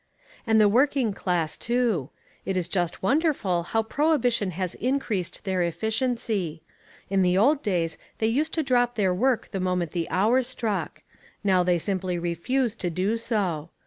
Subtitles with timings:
[0.47, 2.09] And the working class too.
[2.43, 6.63] It is just wonderful how prohibition has increased their efficiency.
[7.11, 11.03] In the old days they used to drop their work the moment the hour struck.
[11.43, 13.69] Now they simply refuse to do so.